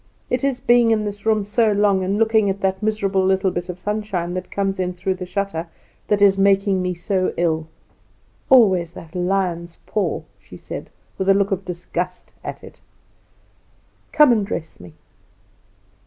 It 0.31 0.43
is 0.43 0.59
being 0.59 0.89
in 0.89 1.05
this 1.05 1.27
room 1.27 1.43
so 1.43 1.71
long, 1.71 2.03
and 2.03 2.17
looking 2.17 2.49
at 2.49 2.61
that 2.61 2.81
miserable 2.81 3.23
little 3.23 3.51
bit 3.51 3.69
of 3.69 3.79
sunshine 3.79 4.33
that 4.33 4.49
comes 4.49 4.79
in 4.79 4.93
through 4.95 5.13
the 5.13 5.27
shutter, 5.27 5.67
that 6.07 6.23
is 6.23 6.39
making 6.39 6.81
me 6.81 6.95
so 6.95 7.35
ill. 7.37 7.67
Always 8.49 8.93
that 8.93 9.13
lion's 9.13 9.77
paw!" 9.85 10.23
she 10.39 10.57
said, 10.57 10.89
with 11.19 11.29
a 11.29 11.35
look 11.35 11.51
of 11.51 11.65
disgust 11.65 12.33
at 12.43 12.63
it. 12.63 12.81
"Come 14.11 14.31
and 14.31 14.43
dress 14.43 14.79
me." 14.79 14.95